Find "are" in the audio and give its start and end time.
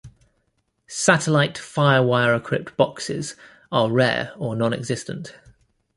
3.71-3.91